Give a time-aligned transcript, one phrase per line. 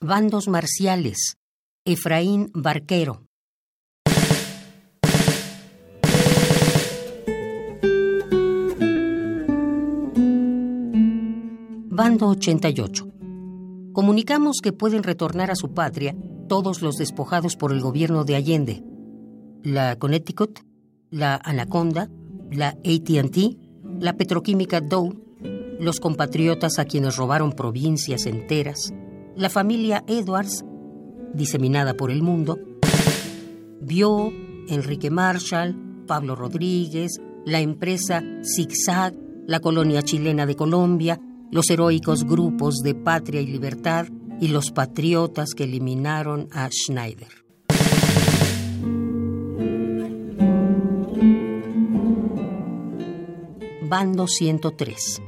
[0.00, 1.38] Bandos marciales.
[1.84, 3.26] Efraín Barquero.
[11.90, 13.08] Bando 88.
[13.92, 16.14] Comunicamos que pueden retornar a su patria
[16.48, 18.84] todos los despojados por el gobierno de Allende.
[19.64, 20.60] La Connecticut,
[21.10, 22.08] la Anaconda,
[22.52, 23.58] la ATT,
[23.98, 25.12] la petroquímica Dow,
[25.80, 28.92] los compatriotas a quienes robaron provincias enteras,
[29.38, 30.64] la familia Edwards,
[31.32, 32.58] diseminada por el mundo,
[33.80, 34.32] Vio,
[34.68, 39.14] Enrique Marshall, Pablo Rodríguez, la empresa Zigzag,
[39.46, 41.20] la colonia chilena de Colombia,
[41.52, 44.06] los heroicos grupos de Patria y Libertad
[44.40, 47.28] y los patriotas que eliminaron a Schneider.
[53.88, 55.22] Bando 103.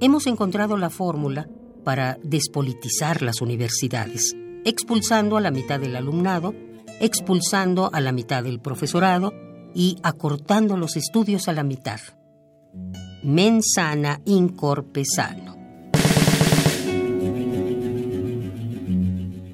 [0.00, 1.48] Hemos encontrado la fórmula
[1.82, 6.54] para despolitizar las universidades, expulsando a la mitad del alumnado,
[7.00, 9.32] expulsando a la mitad del profesorado
[9.74, 12.00] y acortando los estudios a la mitad.
[13.22, 15.56] Mensana incorpe sano.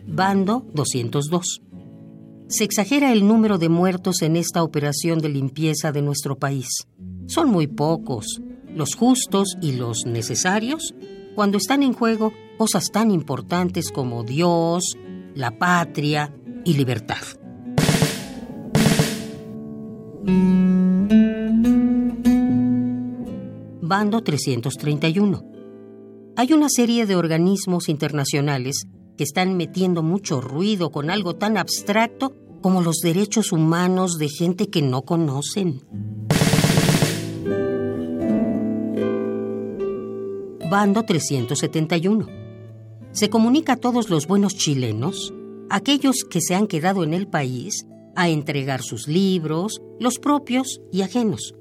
[0.06, 1.60] Bando 202.
[2.48, 6.86] Se exagera el número de muertos en esta operación de limpieza de nuestro país.
[7.26, 8.40] Son muy pocos,
[8.74, 10.94] los justos y los necesarios,
[11.36, 14.96] cuando están en juego cosas tan importantes como Dios,
[15.34, 16.34] la patria
[16.64, 17.18] y libertad.
[23.82, 25.44] Bando 331.
[26.36, 28.86] Hay una serie de organismos internacionales
[29.18, 34.70] que están metiendo mucho ruido con algo tan abstracto como los derechos humanos de gente
[34.70, 35.82] que no conocen.
[40.68, 42.26] Bando 371.
[43.12, 45.32] Se comunica a todos los buenos chilenos,
[45.70, 47.86] aquellos que se han quedado en el país,
[48.16, 51.54] a entregar sus libros, los propios y ajenos.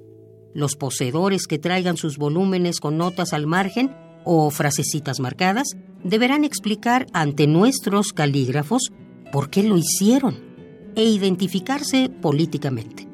[0.55, 7.05] Los poseedores que traigan sus volúmenes con notas al margen o frasecitas marcadas deberán explicar
[7.14, 8.92] ante nuestros calígrafos
[9.32, 10.39] por qué lo hicieron
[10.95, 13.08] e identificarse políticamente.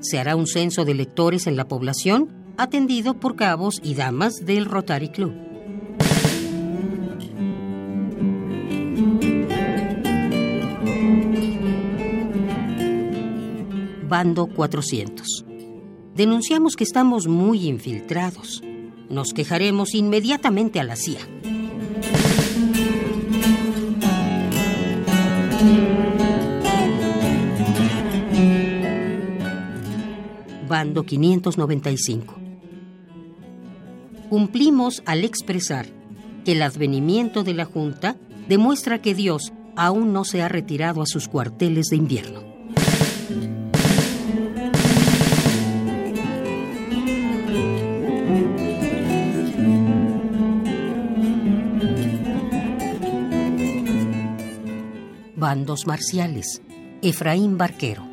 [0.00, 4.66] Se hará un censo de lectores en la población atendido por cabos y damas del
[4.66, 5.32] Rotary Club.
[14.08, 15.46] Bando 400.
[16.14, 18.62] Denunciamos que estamos muy infiltrados.
[19.08, 21.20] Nos quejaremos inmediatamente a la CIA.
[30.68, 32.41] Bando 595
[34.32, 35.84] cumplimos al expresar
[36.46, 38.16] que el advenimiento de la Junta
[38.48, 42.40] demuestra que Dios aún no se ha retirado a sus cuarteles de invierno.
[55.36, 56.62] Bandos marciales.
[57.02, 58.06] Efraín Barquero.